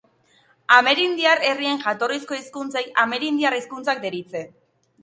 Amerindiar 0.77 1.43
herrien 1.49 1.83
jatorrizko 1.85 2.41
hizkuntzei 2.41 2.85
amerindiar 3.07 3.59
hizkuntzak 3.61 4.05
deritze. 4.09 4.45